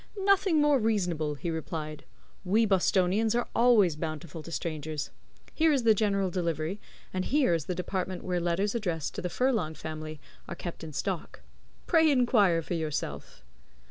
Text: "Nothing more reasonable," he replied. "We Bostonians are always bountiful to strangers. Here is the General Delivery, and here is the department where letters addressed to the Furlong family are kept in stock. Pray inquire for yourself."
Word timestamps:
"Nothing 0.23 0.59
more 0.59 0.79
reasonable," 0.79 1.35
he 1.35 1.51
replied. 1.51 2.05
"We 2.43 2.65
Bostonians 2.65 3.35
are 3.35 3.47
always 3.55 3.95
bountiful 3.95 4.41
to 4.41 4.51
strangers. 4.51 5.11
Here 5.53 5.71
is 5.71 5.83
the 5.83 5.93
General 5.93 6.31
Delivery, 6.31 6.79
and 7.13 7.23
here 7.25 7.53
is 7.53 7.65
the 7.65 7.75
department 7.75 8.23
where 8.23 8.39
letters 8.41 8.73
addressed 8.73 9.13
to 9.13 9.21
the 9.21 9.29
Furlong 9.29 9.75
family 9.75 10.19
are 10.47 10.55
kept 10.55 10.83
in 10.83 10.91
stock. 10.91 11.41
Pray 11.85 12.09
inquire 12.09 12.63
for 12.63 12.73
yourself." 12.73 13.43